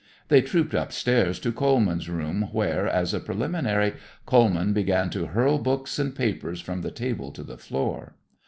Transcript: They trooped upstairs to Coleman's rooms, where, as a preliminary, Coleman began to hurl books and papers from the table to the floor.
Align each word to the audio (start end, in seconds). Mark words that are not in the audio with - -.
They 0.29 0.41
trooped 0.41 0.73
upstairs 0.73 1.39
to 1.41 1.51
Coleman's 1.51 2.09
rooms, 2.09 2.47
where, 2.53 2.87
as 2.87 3.13
a 3.13 3.19
preliminary, 3.19 3.93
Coleman 4.25 4.73
began 4.73 5.11
to 5.11 5.27
hurl 5.27 5.59
books 5.59 5.99
and 5.99 6.15
papers 6.15 6.59
from 6.59 6.81
the 6.81 6.89
table 6.89 7.31
to 7.33 7.43
the 7.43 7.59
floor. 7.59 8.15